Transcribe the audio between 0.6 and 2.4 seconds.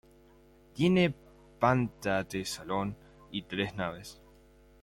Tiene panta